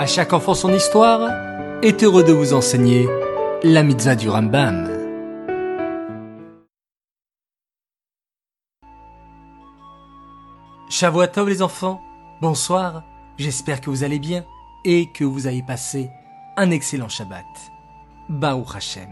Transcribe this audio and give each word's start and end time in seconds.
À 0.00 0.06
chaque 0.06 0.32
enfant 0.32 0.54
son 0.54 0.72
histoire 0.72 1.30
est 1.82 2.02
heureux 2.02 2.24
de 2.24 2.32
vous 2.32 2.54
enseigner 2.54 3.06
la 3.62 3.82
mitzvah 3.82 4.14
du 4.14 4.30
Rambam. 4.30 4.88
Shavuatov 10.88 11.50
les 11.50 11.60
enfants, 11.60 12.00
bonsoir, 12.40 13.02
j'espère 13.36 13.82
que 13.82 13.90
vous 13.90 14.02
allez 14.02 14.18
bien 14.18 14.46
et 14.86 15.12
que 15.12 15.22
vous 15.22 15.46
avez 15.46 15.62
passé 15.62 16.08
un 16.56 16.70
excellent 16.70 17.10
Shabbat. 17.10 17.44
Baruch 18.30 18.74
Hashem. 18.74 19.10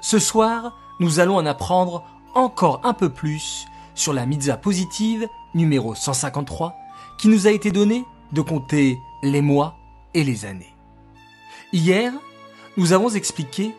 Ce 0.00 0.18
soir, 0.18 0.78
nous 0.98 1.20
allons 1.20 1.36
en 1.36 1.44
apprendre 1.44 2.04
encore 2.34 2.80
un 2.84 2.94
peu 2.94 3.10
plus 3.10 3.66
sur 3.94 4.14
la 4.14 4.24
mitzvah 4.24 4.56
positive 4.56 5.28
numéro 5.54 5.94
153 5.94 6.74
qui 7.18 7.28
nous 7.28 7.46
a 7.46 7.50
été 7.50 7.70
donnée 7.70 8.06
de 8.32 8.40
compter 8.40 8.98
les 9.22 9.42
mois 9.42 9.76
et 10.14 10.24
les 10.24 10.44
années. 10.44 10.74
Hier, 11.72 12.12
nous 12.76 12.92
avons 12.92 13.10
expliqué 13.10 13.72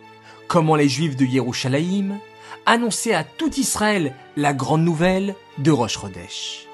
comment 0.47 0.75
les 0.75 0.89
Juifs 0.89 1.15
de 1.15 1.25
Yerushalayim 1.25 2.19
annonçaient 2.65 3.13
à 3.13 3.23
tout 3.23 3.53
Israël 3.55 4.15
la 4.35 4.53
grande 4.53 4.83
nouvelle 4.83 5.35
de 5.57 5.71
Rosh 5.71 5.99
Chodesh. 5.99 6.67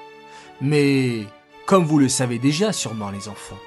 Mais, 0.60 1.26
comme 1.66 1.84
vous 1.84 1.98
le 1.98 2.08
savez 2.08 2.38
déjà 2.38 2.72
sûrement 2.72 3.10
les 3.10 3.28
enfants, 3.28 3.58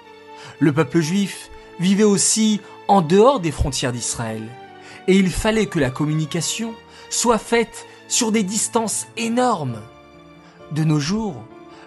le 0.60 0.74
peuple 0.74 1.00
juif 1.00 1.50
vivait 1.80 2.04
aussi 2.04 2.60
en 2.88 3.02
dehors 3.02 3.40
des 3.40 3.52
frontières 3.52 3.92
d'Israël, 3.92 4.48
et 5.08 5.16
il 5.16 5.30
fallait 5.30 5.68
que 5.68 5.80
la 5.80 5.90
communication 5.90 6.74
soit 7.10 7.38
faite 7.38 7.88
sur 8.08 8.32
des 8.32 8.44
distances 8.44 9.08
énormes. 9.18 9.82
De 10.72 10.84
nos 10.84 11.00
jours, 11.00 11.44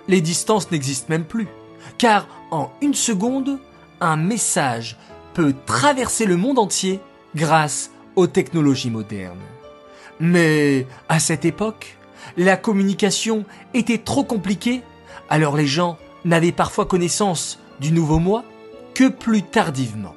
les 0.08 0.20
distances 0.20 0.70
n'existent 0.70 1.06
même 1.08 1.24
plus, 1.24 1.48
car 1.98 2.26
en 2.50 2.70
une 2.80 2.94
seconde, 2.94 3.58
un 4.00 4.16
message 4.16 4.96
peut 5.34 5.54
traverser 5.66 6.26
le 6.26 6.36
monde 6.36 6.58
entier 6.58 7.00
grâce 7.34 7.90
aux 8.16 8.26
technologies 8.26 8.90
modernes. 8.90 9.38
Mais 10.20 10.86
à 11.08 11.18
cette 11.18 11.44
époque, 11.44 11.96
la 12.36 12.56
communication 12.56 13.44
était 13.74 13.98
trop 13.98 14.24
compliquée, 14.24 14.82
alors 15.30 15.56
les 15.56 15.66
gens 15.66 15.98
n'avaient 16.24 16.52
parfois 16.52 16.86
connaissance 16.86 17.58
du 17.80 17.92
nouveau 17.92 18.18
mois 18.18 18.44
que 18.94 19.08
plus 19.08 19.42
tardivement. 19.42 20.14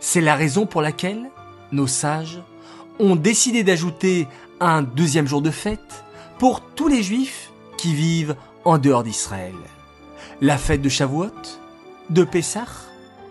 C'est 0.00 0.20
la 0.20 0.34
raison 0.34 0.66
pour 0.66 0.82
laquelle 0.82 1.30
nos 1.70 1.86
sages 1.86 2.42
ont 2.98 3.16
décidé 3.16 3.62
d'ajouter 3.62 4.26
un 4.60 4.82
deuxième 4.82 5.26
jour 5.26 5.42
de 5.42 5.50
fête 5.50 6.04
pour 6.38 6.60
tous 6.60 6.88
les 6.88 7.02
juifs 7.02 7.50
qui 7.76 7.94
vivent 7.94 8.36
en 8.64 8.78
dehors 8.78 9.02
d'Israël. 9.02 9.54
La 10.40 10.58
fête 10.58 10.82
de 10.82 10.88
Shavuot, 10.88 11.30
de 12.10 12.24
Pessah 12.24 12.66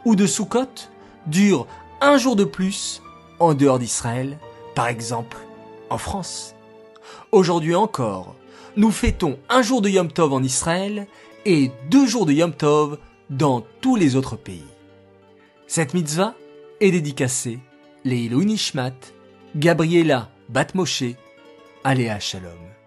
ou 0.05 0.15
de 0.15 0.25
Sukkot 0.25 0.89
dure 1.27 1.67
un 1.99 2.17
jour 2.17 2.35
de 2.35 2.43
plus 2.43 3.01
en 3.39 3.53
dehors 3.53 3.79
d'Israël, 3.79 4.37
par 4.75 4.87
exemple 4.87 5.37
en 5.89 5.97
France. 5.97 6.55
Aujourd'hui 7.31 7.75
encore, 7.75 8.35
nous 8.77 8.91
fêtons 8.91 9.37
un 9.49 9.61
jour 9.61 9.81
de 9.81 9.89
Yom 9.89 10.11
Tov 10.11 10.33
en 10.33 10.43
Israël 10.43 11.07
et 11.45 11.71
deux 11.89 12.07
jours 12.07 12.25
de 12.25 12.33
Yom 12.33 12.53
Tov 12.53 12.97
dans 13.29 13.61
tous 13.81 13.95
les 13.95 14.15
autres 14.15 14.35
pays. 14.35 14.63
Cette 15.67 15.93
mitzvah 15.93 16.35
est 16.79 16.91
dédicacée 16.91 17.59
les 18.03 18.29
Nishmat, 18.29 18.93
Gabriela 19.55 20.29
Batmoshe, 20.49 21.15
Aléa 21.83 22.19
Shalom. 22.19 22.80